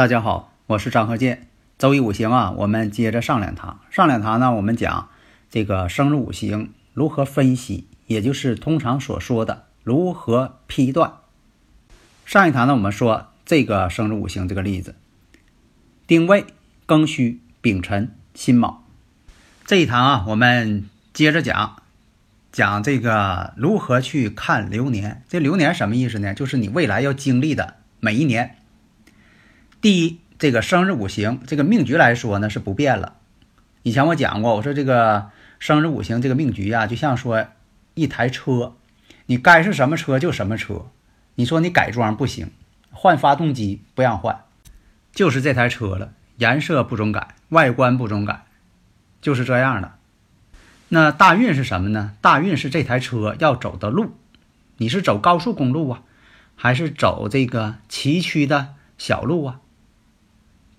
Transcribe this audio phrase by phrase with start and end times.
[0.00, 1.46] 大家好，我是张和建。
[1.76, 3.80] 周一五行啊，我们接着上两堂。
[3.90, 5.10] 上两堂呢，我们讲
[5.50, 11.16] 这个生日五行如何分析，也就是通常所说的如何批断。
[12.24, 14.94] 上一堂呢，我们说这个生日五行这个例子，
[16.06, 16.46] 丁未、
[16.86, 18.82] 庚戌、丙辰、辛卯。
[19.66, 21.82] 这一堂啊，我们接着讲
[22.50, 25.22] 讲这个如何去看流年。
[25.28, 26.32] 这流年什么意思呢？
[26.32, 28.56] 就是你未来要经历的每一年。
[29.80, 33.14] 第一，这个生日五行这个命局来说呢是不变了。
[33.82, 37.46] 以前我讲过，我说这个生日五行这个命局呀，就像说
[37.94, 38.74] 一台车，
[39.24, 40.90] 你该是什么车就什么车。
[41.36, 42.50] 你说你改装不行，
[42.90, 44.44] 换发动机不让换，
[45.14, 48.44] 就是这台车了，颜色不准改，外观不准改，
[49.22, 49.94] 就是这样的。
[50.90, 52.12] 那大运是什么呢？
[52.20, 54.12] 大运是这台车要走的路，
[54.76, 56.02] 你是走高速公路啊，
[56.54, 59.60] 还是走这个崎岖的小路啊？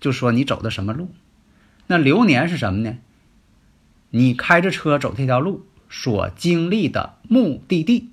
[0.02, 1.14] 就说你走的什么路，
[1.86, 2.98] 那流年是什么呢？
[4.10, 8.10] 你开着车走这条路所经历的目的地。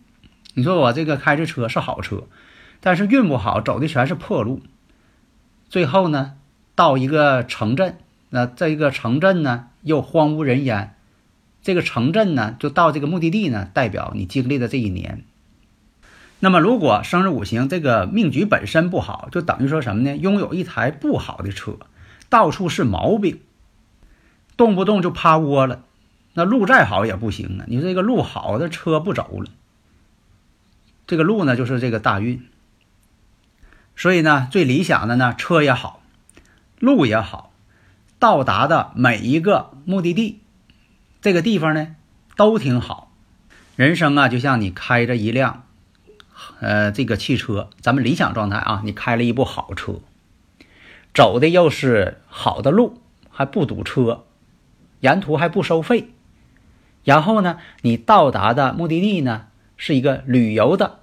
[0.53, 2.27] 你说我这个开着车是好车，
[2.79, 4.61] 但是运不好，走的全是破路。
[5.67, 6.35] 最后呢，
[6.75, 7.97] 到一个城镇，
[8.29, 10.95] 那这个城镇呢又荒无人烟。
[11.63, 15.23] 这个城镇呢，就到这个目的地呢，代表你经历的这一年。
[16.41, 20.15] 那么，如果生日五行这个命局本身不好，就等于说什么呢？
[20.15, 21.77] 拥有一台不好的车，
[22.29, 23.41] 到处是毛病，
[24.55, 25.83] 动不动就趴窝了。
[26.35, 27.65] 那路再好也不行啊！
[27.67, 29.49] 你这个路好的车不走了，
[31.07, 32.47] 这个路呢就是这个大运。
[33.97, 36.01] 所以呢，最理想的呢，车也好，
[36.79, 37.51] 路也好，
[38.17, 40.39] 到达的每一个目的地，
[41.21, 41.95] 这个地方呢
[42.37, 43.11] 都挺好。
[43.75, 45.65] 人生啊，就像你开着一辆。
[46.59, 50.01] 呃，这个汽车，咱们理想状态啊，你开了一部好车，
[51.13, 54.25] 走的又是好的路，还不堵车，
[54.99, 56.09] 沿途还不收费，
[57.03, 59.47] 然后呢，你到达的目的地呢，
[59.77, 60.99] 是一个旅游的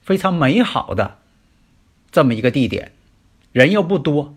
[0.00, 1.18] 非常美好的
[2.10, 2.92] 这么一个地点，
[3.52, 4.34] 人又不多，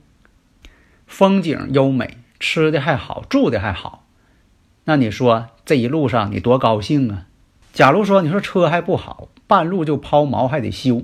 [1.07, 4.05] 风景优美，吃的还好，住的还好，
[4.85, 7.27] 那你说这一路上你多高兴啊？
[7.73, 9.29] 假如说你说车还不好。
[9.47, 11.03] 半路就抛锚，还得修，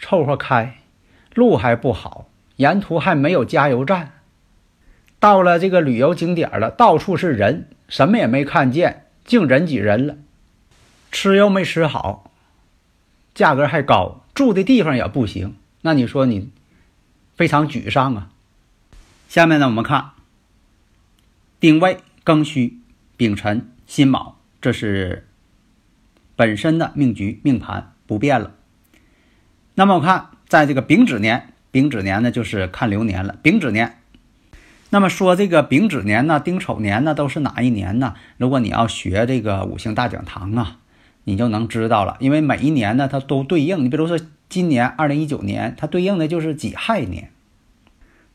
[0.00, 0.78] 凑合开，
[1.36, 4.14] 路还不好，沿途还没有加油站。
[5.20, 10.16] 到了这个旅游景点了，到处是人，什么也没看见，净人挤人了。
[11.12, 12.32] 吃又没吃好，
[13.34, 15.54] 价格还高，住的地方也不行。
[15.82, 16.50] 那你说你
[17.36, 18.30] 非常沮丧啊。
[19.28, 20.10] 下面呢，我们看
[21.60, 22.80] 丁未、庚戌、
[23.16, 25.28] 丙辰、辛卯，这是。
[26.40, 28.54] 本身的命局命盘不变了，
[29.74, 33.36] 那么我看在这个丙子年，丙子年呢就是看流年了。
[33.42, 33.98] 丙子年，
[34.88, 38.14] 那么说这个丙子年呢、丁丑年呢都是哪一年呢？
[38.38, 40.78] 如果你要学这个五行大讲堂啊，
[41.24, 42.16] 你就能知道了。
[42.20, 44.18] 因为每一年呢它都对应，你比如说
[44.48, 47.30] 今年二零一九年，它对应的就是己亥年，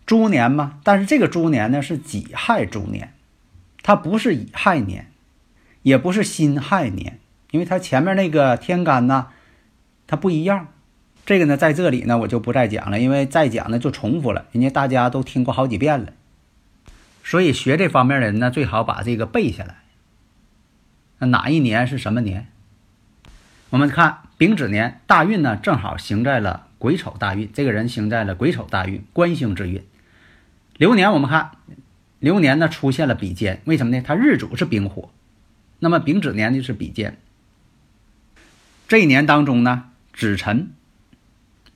[0.05, 0.77] 猪年嘛。
[0.83, 3.15] 但是这个猪年呢是己亥猪年，
[3.81, 5.07] 它不是乙亥年，
[5.81, 7.17] 也不是辛亥年。
[7.55, 9.27] 因为它前面那个天干呢，
[10.07, 10.67] 它不一样。
[11.25, 16.11] 这个呢，在这里呢，我就不再讲了，因为再讲呢就重复了，人家大家都听过好几遍了。
[17.23, 19.77] 所以学这方面的人呢，最好把这个背下来。
[21.19, 22.47] 那哪一年是什么年？
[23.69, 29.81] 我们看丙子年大运呢，正好行在了癸丑大运，这个人行在了癸丑大运，官星之运。
[30.75, 31.51] 流年我们看，
[32.19, 34.03] 流年呢出现了比肩，为什么呢？
[34.05, 35.09] 他日主是丙火，
[35.79, 37.17] 那么丙子年就是比肩。
[38.87, 40.71] 这一年当中呢，子辰，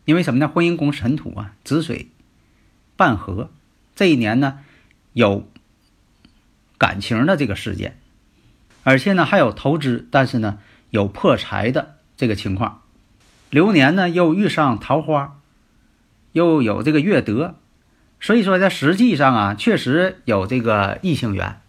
[0.06, 0.48] 因为什么呢？
[0.48, 2.08] 婚姻宫辰土啊，子水
[2.96, 3.50] 半合，
[3.96, 4.60] 这一年呢
[5.14, 5.50] 有
[6.78, 7.98] 感情的这个事件，
[8.84, 10.60] 而且呢还有投资，但是呢
[10.92, 12.84] 有破财的这个情况。
[13.50, 15.40] 流年呢又遇上桃花，
[16.32, 17.56] 又有这个月德，
[18.20, 21.60] 所以说在实际上啊，确实有这个异性缘。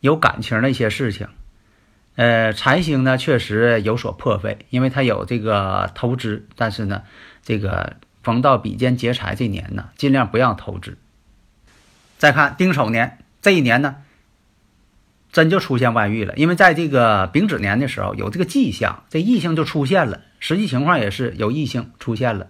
[0.00, 1.28] 有感情的一些事情。
[2.16, 7.02] 呃，财星呢确实有所破费，因为它有这个投资，但是呢，
[7.42, 10.96] 这个逢到比肩劫财这年呢，尽量不要投资。
[12.16, 13.96] 再看丁丑年这一年呢，
[15.30, 22.48] 真就出现外遇了，因为在这个丙子年的时候有这个迹象，这异性就出现了，实际情况也是有异性出现了。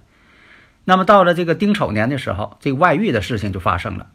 [0.84, 4.06] 那么到了这个丁丑年的时候，这个外遇的事情就发生了，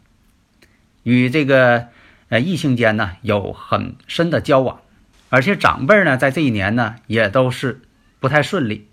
[1.02, 1.88] 与这个
[2.30, 4.80] 呃异性间呢有很深的交往。
[5.32, 7.80] 而且长辈呢，在这一年呢，也都是
[8.20, 8.86] 不太顺利。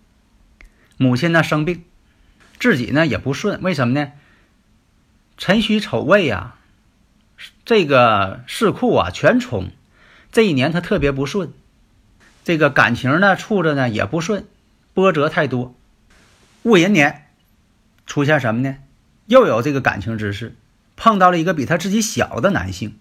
[0.96, 1.84] 母亲呢生病，
[2.58, 3.62] 自己呢也不顺。
[3.62, 4.14] 为什么呢？
[5.38, 6.56] 辰戌丑未呀，
[7.66, 9.70] 这个四库啊全冲，
[10.32, 11.52] 这一年他特别不顺。
[12.46, 14.46] 这个感情呢处着呢也不顺，
[14.94, 15.76] 波折太多。
[16.64, 17.26] 戊寅年
[18.06, 18.78] 出现什么呢？
[19.26, 20.56] 又有这个感情之事，
[20.96, 22.98] 碰到了一个比他自己小的男性。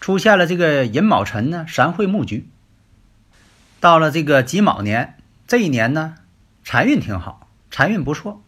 [0.00, 2.46] 出现了这个寅卯辰呢，三会木局。
[3.82, 5.18] 到了这个己卯年，
[5.48, 6.14] 这一年呢，
[6.62, 8.40] 财运挺好，财运不错。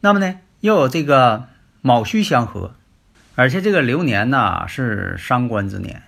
[0.00, 1.48] 那么呢，又有这个
[1.82, 2.74] 卯戌相合，
[3.34, 6.02] 而且这个流年呢是伤官之年，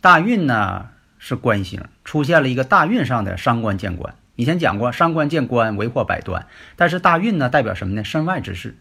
[0.00, 0.88] 大运呢
[1.18, 4.14] 是官星，出现了一个大运上的伤官见官。
[4.34, 8.02] 以前讲过，伤官见官为祸百端，但是大运呢代表什么呢？
[8.02, 8.78] 身外之事。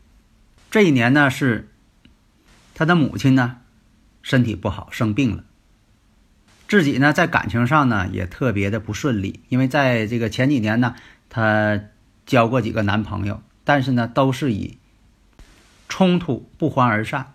[0.71, 1.67] 这一年呢是
[2.73, 3.57] 他的母亲呢。
[4.23, 5.43] 身体不好，生病了。
[6.67, 9.39] 自己呢，在感情上呢，也特别的不顺利。
[9.49, 10.95] 因为在这个前几年呢，
[11.29, 11.79] 她
[12.25, 14.77] 交过几个男朋友，但是呢，都是以
[15.87, 17.33] 冲突不欢而散。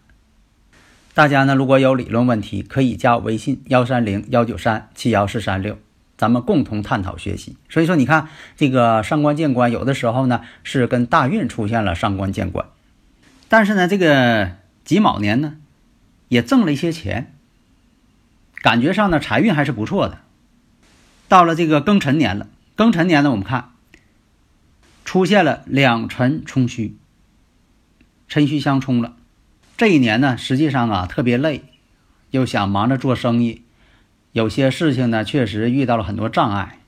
[1.14, 5.78] 大家呢，如果有理论问题，可以加我微信幺三零幺九三七幺四三六，
[6.16, 7.56] 咱们共同探讨学习。
[7.68, 12.66] 所以说，你看这个上官见官，有的时候呢是跟大运出现了上官见官，
[13.48, 14.52] 但是呢，这个
[14.84, 15.56] 己卯年呢。
[16.28, 17.34] 也挣了一些钱，
[18.62, 20.20] 感觉上呢财运还是不错的。
[21.28, 23.72] 到了这个庚辰年了，庚辰年呢，我们看
[25.04, 26.96] 出现了两辰冲虚，
[28.28, 29.16] 辰戌相冲了。
[29.76, 31.64] 这一年呢，实际上啊特别累，
[32.30, 33.62] 又想忙着做生意，
[34.30, 36.78] 有些事情呢确实遇到了很多障碍，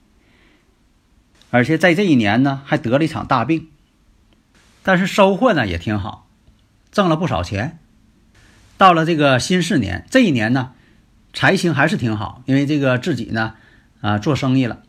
[1.51, 3.69] 而且在这一年呢还得了一场大病，
[4.85, 6.29] 但是收获呢也挺好，
[6.93, 7.79] 挣了不少钱。
[8.77, 10.73] 到了这个辛巳年，这一年呢，
[11.35, 13.55] 财星还是挺好，因为这个自己呢，
[14.01, 14.83] 啊，做生意了，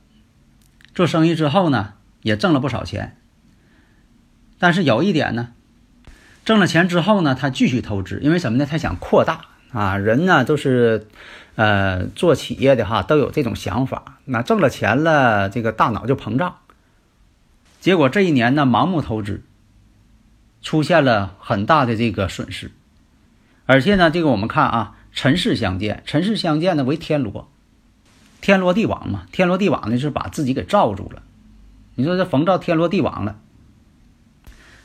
[0.93, 3.17] 做生意之后呢，也挣了不少钱。
[4.59, 5.49] 但是有一点呢，
[6.45, 8.65] 挣了钱之后呢，他继续投资，因为什么呢？
[8.65, 9.41] 他想扩大
[9.73, 11.07] 啊，人呢都是，
[11.55, 14.19] 呃，做企业的哈，都有这种想法。
[14.25, 16.59] 那挣了钱了，这个大脑就膨胀，
[17.81, 19.43] 结果这一年呢，盲目投资，
[20.61, 22.71] 出现了很大的这个损失。
[23.65, 27.49] 而且呢，这个我们看啊，辰巳相见，辰巳相见呢为天罗，
[28.41, 31.23] 天罗地网嘛，天罗地网呢是把自己给罩住了。
[31.95, 33.39] 你说这逢到天罗地网了，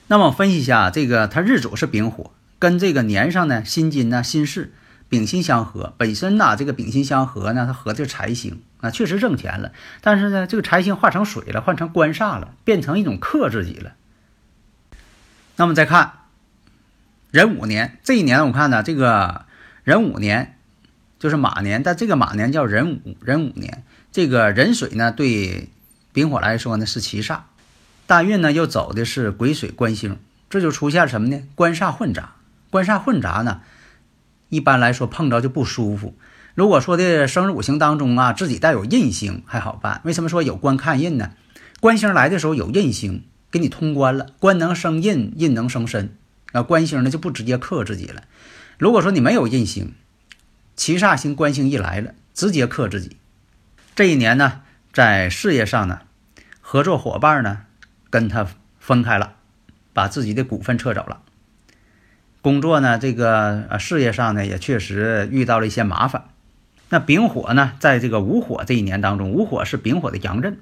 [0.07, 2.31] 那么分析一下，这个它日主是丙火，
[2.61, 4.73] 跟这个年上呢辛金呢辛巳
[5.09, 9.73] 丙辛相合，本身呢这个丙辛相合呢，它合的是财星啊，确实挣钱了。
[10.01, 13.95] 但是呢，这个财星化成水了，换成官煞了，变成一种克自己了。
[15.57, 16.13] 那么再看。
[17.33, 19.47] 壬午年这一年，我看呢，这个
[19.91, 20.57] 壬午年
[21.19, 25.69] 就是马年，但这个马年叫壬午，壬午年这个壬水呢，对
[26.13, 27.41] 丙火来说呢是七煞，
[28.07, 30.17] 大运呢又走的是癸水官星，
[30.49, 31.43] 这就出现什么呢？
[31.57, 32.37] 官煞混杂，
[32.71, 33.63] 官煞混杂呢，
[34.49, 36.15] 一般来说碰着就不舒服。
[36.55, 41.33] 如果说的生日五行当中啊，自己带有印星还好办，为什么说有官看印呢？
[41.81, 46.15] 官星来的时候有印星给你通关了，官能生印，印能生身。
[46.53, 48.23] 啊，官星呢就不直接克自己了。
[48.81, 49.93] 如果说你没有印星，
[50.75, 53.19] 七煞星、官星一来了，直接克自己。
[53.95, 56.01] 这一年呢，在事业上呢，
[56.63, 57.67] 合作伙伴呢
[58.09, 58.47] 跟他
[58.79, 59.35] 分开了，
[59.93, 61.21] 把自己的股份撤走了。
[62.41, 66.29] 工作呢，这个呃事业上呢也确实遇到了一些麻烦。
[66.89, 70.59] 那丙火呢，在这个午火这一年当中，午火是丙火的阳刃，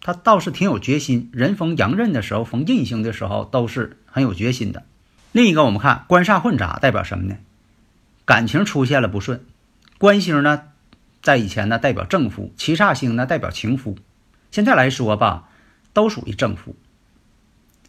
[0.00, 1.30] 他倒是挺有决心。
[1.32, 4.82] 人逢阳刃的时候，逢印星的时候，都是很有决心的。
[5.30, 7.36] 另一个，我们看官煞混杂代表什么呢？
[8.30, 9.44] 感情出现了不顺。
[9.98, 10.68] 官星呢，
[11.20, 13.98] 在以前呢代表正夫，七煞星呢代表情夫。
[14.52, 15.48] 现在来说吧，
[15.92, 16.76] 都属于正夫。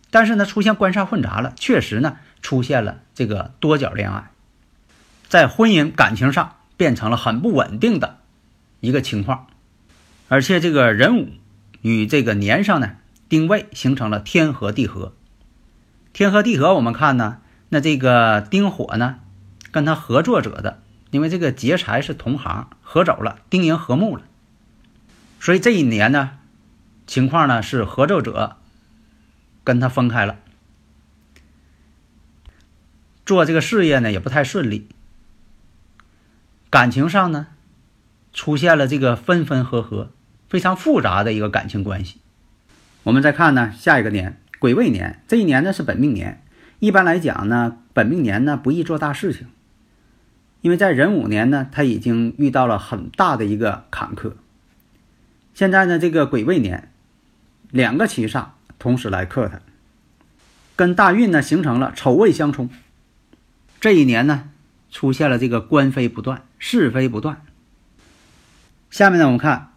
[0.10, 4.32] 但是呢，出现官煞混杂了，确实呢出现了这个多角恋爱，
[5.28, 8.18] 在婚姻感情上变成了很不稳定的
[8.80, 9.46] 一个情况。
[10.28, 11.30] 而且这个人午
[11.84, 12.94] 与这个年上呢
[13.30, 15.14] 丁未形成了天合地合。
[16.14, 17.38] 天合地合，我们看呢，
[17.70, 19.20] 那这个丁火呢，
[19.72, 24.24] 跟他合作者的因为这个劫财是同行合走了，丁寅和睦了，
[25.40, 26.38] 所以这一年呢，
[27.08, 28.58] 情况呢是合作者
[29.64, 30.38] 跟他分开了，
[33.26, 34.88] 做这个事业呢也不太顺利，
[36.70, 37.48] 感情上呢
[38.34, 40.12] 出现了这个分分合合，
[40.50, 42.22] 非常复杂的一个感情关系。
[43.04, 46.42] 我们再看呢下一个年癸未年，这一年呢是本命年，
[46.80, 49.48] 一般来讲呢本命年呢不宜做大事情。
[50.62, 54.34] 因为在壬午年呢，他已经遇到了很大的一个坎坷。
[55.54, 56.92] 现在呢，这个癸未年，
[57.72, 58.46] 两个七煞
[58.80, 59.60] 同时来克他，
[60.76, 62.70] 跟大运呢形成了丑未相冲。
[63.80, 64.50] 这一年呢，
[64.92, 67.42] 出现了这个官非不断，是非不断。
[68.92, 69.70] 下面呢，我们看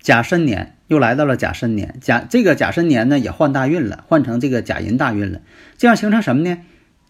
[0.00, 5.40] 甲申年又来到了甲申年，甲这个甲申年呢也换大运了，换成这个甲寅大运了，
[5.78, 6.58] 这样形成什么呢？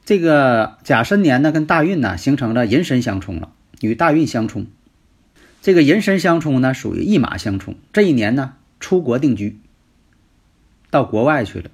[0.09, 4.65] 这个甲申年呢，跟大运呢形成了寅申相冲了，与大运相冲。
[5.61, 7.75] 这个寅申相冲呢，属于一马相冲。
[7.93, 9.59] 这一年呢，出国定居，
[10.89, 11.71] 到国外去了。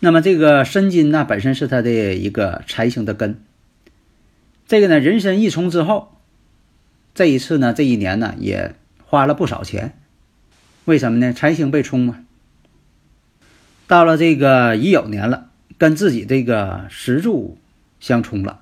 [0.00, 3.38] 那么这个申金呢，本身是他的一个财星的根。
[4.66, 6.16] 这个呢，人申一冲之后，
[7.14, 9.94] 这一次呢，这一年呢，也花了不少钱。
[10.86, 11.34] 为什么呢？
[11.34, 12.24] 财星被冲嘛。
[13.86, 15.50] 到了这个乙酉年了。
[15.76, 17.58] 跟自己这个石柱
[17.98, 18.60] 相冲了，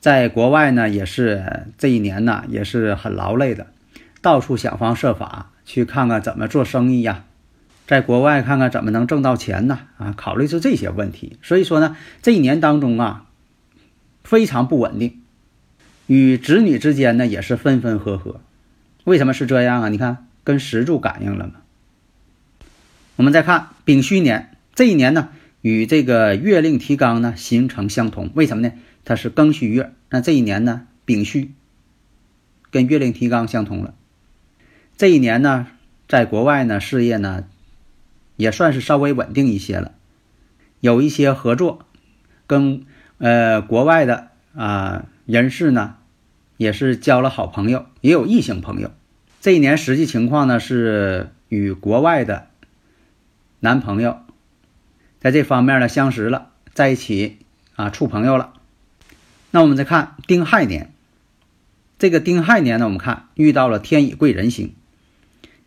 [0.00, 3.68] 在国外呢也是这一年呢也是很劳累的，
[4.20, 7.24] 到处想方设法去看看怎么做生意呀，
[7.86, 11.38] 在国外看看怎么能挣到钱呢啊，考虑是这些问题。
[11.42, 13.26] 所以说呢，这一年当中啊
[14.24, 15.22] 非常不稳定，
[16.06, 18.40] 与子女之间呢也是分分合合。
[19.04, 19.88] 为什么是这样啊？
[19.88, 21.54] 你看跟石柱感应了吗？
[23.16, 25.30] 我们再看丙戌年这一年呢。
[25.62, 28.74] 与这个月令提纲呢形成相同，为什么呢？
[29.04, 31.52] 它是庚戌月，那这一年呢丙戌
[32.70, 33.94] 跟月令提纲相同了。
[34.96, 35.68] 这一年呢，
[36.08, 37.44] 在国外呢事业呢
[38.36, 39.92] 也算是稍微稳定一些了，
[40.80, 41.86] 有一些合作，
[42.46, 42.84] 跟
[43.18, 45.96] 呃国外的啊人士呢
[46.56, 48.90] 也是交了好朋友，也有异性朋友。
[49.40, 52.48] 这一年实际情况呢是与国外的
[53.60, 54.18] 男朋友。
[55.22, 57.38] 在这方面呢，相识了，在一起
[57.76, 58.54] 啊，处朋友了。
[59.52, 60.90] 那我们再看丁亥年，
[61.96, 64.74] 这个丁亥年呢，我们看遇到了天乙贵人星，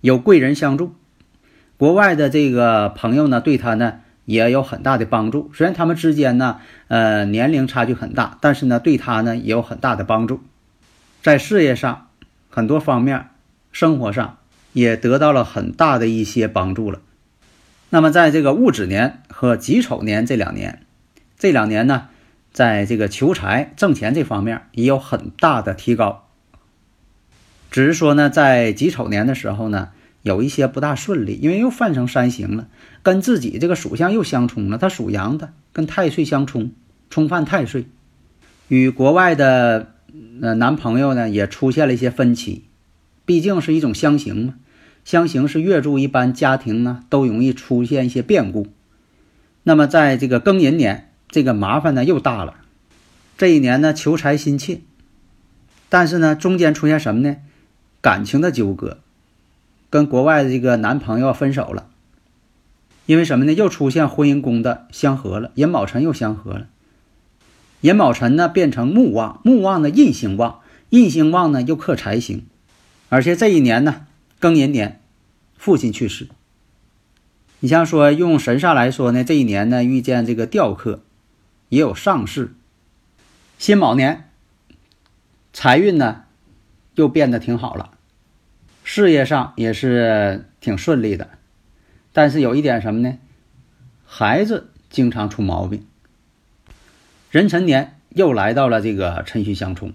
[0.02, 0.94] 有贵人相助，
[1.78, 5.50] 国外的这个朋友呢，对他呢也有很大的帮助。
[5.54, 6.60] 虽然他们之间呢，
[6.90, 10.42] 呃，年龄差距很大，但是呢，对他呢也有很大的帮助，
[11.22, 12.10] 在事业上
[12.50, 13.30] 很多方面，
[13.72, 14.38] 生活上
[14.74, 17.00] 也得到了很大的一些帮助了。
[17.90, 20.82] 那么，在这个戊子年和己丑年这两年，
[21.38, 22.08] 这两年呢，
[22.52, 26.28] 在这个求财挣钱这方面也有很大的提高。
[27.72, 29.90] 只是说呢，在己丑年的时候呢，
[30.24, 32.68] 有一些不大顺利，因为又犯成三刑了，
[33.04, 34.78] 跟自己这个属相又相冲了。
[34.78, 36.72] 他属羊的，跟太岁相冲，
[37.10, 37.86] 冲犯太岁，
[38.68, 39.94] 与国外的
[40.42, 42.66] 呃男朋友呢也出现了一些分歧，
[43.26, 44.56] 毕竟是一种相刑嘛。
[45.06, 48.68] 相刑是月柱，一般家庭呢都容易出现一些变故。
[49.62, 52.56] 那么在这个庚寅年，这个麻烦呢又大了。
[53.38, 54.82] 这一年呢求财心切，
[55.90, 57.38] 但是呢中间出现什么呢？
[58.02, 58.98] 感情的纠葛，
[59.92, 61.88] 跟国外的这个男朋友分手了。
[63.06, 63.54] 因为什么呢？
[63.54, 66.66] 又出现婚姻宫的相合了，寅卯辰又相合了。
[67.82, 72.48] 寅卯辰呢变成木旺，木旺呢印星旺，印星旺呢又克财星，
[73.10, 74.08] 而且这一年呢。
[74.46, 75.02] 庚寅年，
[75.58, 76.28] 父亲去世。
[77.62, 81.02] 你像说用神煞来说呢，这一年呢遇见这个吊客，
[81.70, 82.54] 也有上市。
[83.58, 84.30] 辛卯年，
[85.52, 86.26] 财运呢
[86.94, 87.98] 又变得挺好了，
[88.84, 91.28] 事业上也是挺顺利的。
[92.14, 93.18] 但是有一点什么呢？
[94.06, 95.88] 孩子经常出毛病。
[97.32, 99.92] 壬辰年又来到了这个辰戌相冲，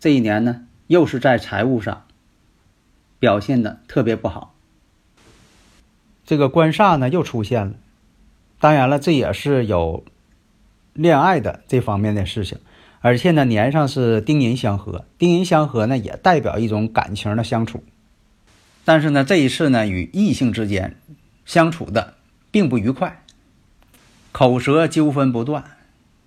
[0.00, 2.03] 这一年呢又是在财务上。
[3.24, 4.54] 表现的特别不好，
[6.26, 7.72] 这个官煞呢又出现了。
[8.60, 10.04] 当然了，这也是有
[10.92, 12.58] 恋爱的这方面的事情，
[13.00, 17.82] 而且呢年上是丁寅相合，丁寅相合呢也代表一种感情的相处。
[18.84, 20.94] 但是呢这一次呢与异性之间
[21.46, 22.12] 相处的
[22.50, 23.22] 并不愉快，
[24.32, 25.64] 口舌纠纷不断，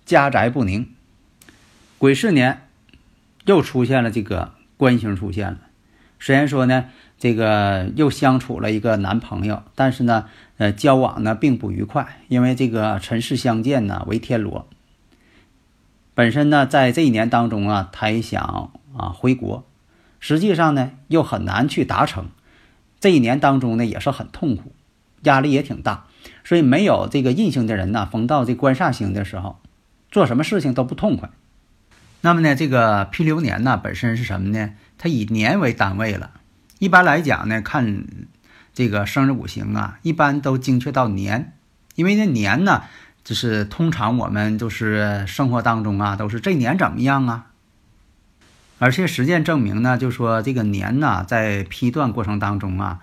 [0.04, 0.92] 家宅不宁。
[1.98, 2.66] 癸巳年
[3.44, 5.60] 又出现了这个官星出现了。
[6.20, 6.86] 虽然说呢，
[7.18, 14.68] 这个又相处了一个男朋友，但是呢，呃，交往呢并不愉快，因为这个尘世相见呢为天罗，
[16.14, 19.64] 本身呢，在这一年当中啊，他也想啊回国，
[20.18, 22.26] 实际上呢又很难去达成。
[23.00, 24.72] 这一年当中呢，也是很痛苦，
[25.22, 26.06] 压力也挺大。
[26.42, 29.60] 所以没有这个印星的人呢，逢到这官煞星的时候，
[30.10, 31.30] 做什么事情都不痛快。
[32.22, 34.70] 那么呢，这个批流年呢，本身是什么呢？
[34.98, 36.32] 它以年为单位了。
[36.78, 38.04] 一般来讲呢，看
[38.74, 41.56] 这个生日五行啊，一般都精确到年，
[41.94, 42.82] 因为那年呢，
[43.24, 47.46] 就是通常我们就是生活当中啊，都是这年怎么样啊？
[48.78, 53.00] 而且实践证明呢，就说这个年呢，在批断过程当中啊，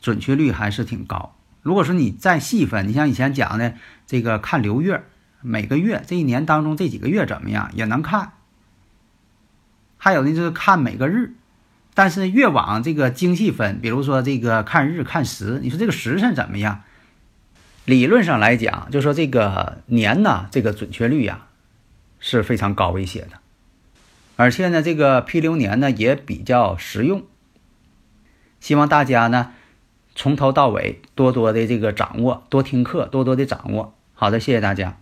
[0.00, 1.34] 准确率还是挺高。
[1.62, 3.74] 如果说你再细分，你像以前讲的
[4.06, 5.02] 这个看流月，
[5.40, 8.32] 每个月这一年当中这几个月怎么样也能看。
[10.04, 11.34] 还有呢，就是看每个日。
[11.94, 16.82] 但是越往这个精细分，比如说这个看日看时，你说这个时辰怎么样？
[17.84, 21.46] 理论上来讲，就说这个年呢，这个准确率呀
[22.18, 23.38] 是非常高一些的，
[24.34, 27.24] 而且呢，这个批流年呢也比较实用。
[28.58, 29.52] 希望大家呢
[30.16, 33.94] 从头到尾多多的这个掌握，多听课，多多的掌握。
[34.14, 35.01] 好的，谢谢大家。